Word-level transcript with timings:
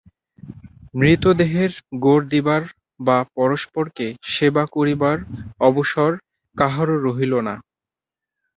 মৃতদেহের 0.93 1.71
গোর 2.01 2.21
দিবার 2.27 2.63
বা 2.99 3.17
পরস্পরকে 3.35 4.07
সেবা 4.27 4.63
করিবার 4.75 5.17
অবসর 5.59 6.11
কাহারও 6.55 6.95
রহিল 7.05 7.33
না। 7.47 7.55